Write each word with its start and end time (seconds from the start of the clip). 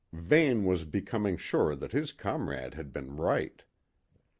Vane 0.11 0.65
was 0.65 0.83
becoming 0.83 1.37
sure 1.37 1.75
that 1.75 1.91
his 1.91 2.11
comrade 2.11 2.73
had 2.73 2.91
been 2.91 3.15
right. 3.17 3.63